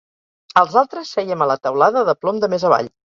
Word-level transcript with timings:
Els 0.61 0.77
altres 0.81 1.11
sèiem 1.17 1.43
a 1.43 1.47
la 1.51 1.57
teulada 1.67 2.03
de 2.09 2.17
plom 2.25 2.41
de 2.45 2.51
més 2.55 2.67
avall 2.71 2.91